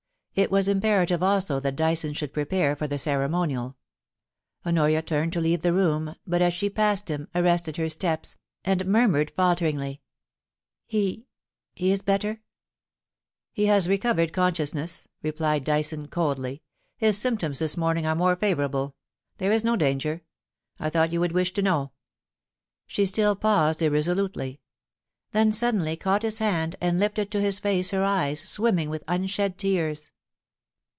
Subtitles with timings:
[0.33, 3.75] It was imperative also that Dyson should prepare for the ceremonial
[4.65, 8.85] Honoria turned to leave the room, but as she passed him, arrested her steps, and
[8.85, 10.01] murmured falteringly:
[10.45, 11.27] * He—
[11.75, 12.39] he is better
[13.17, 16.63] ?'* He has recovered consciousness,' replied Dyson, coldly.
[16.79, 18.95] * His symptoms this morning are more favourable.
[19.37, 20.21] There is no danger.
[20.79, 21.19] I thought you.
[21.19, 21.91] would wish to know.'
[22.87, 24.61] She still paused irresolutely;
[25.33, 29.57] then suddenly caught his hand, and lifted to his face her eyes, swimming with unshed
[29.57, 30.09] tears.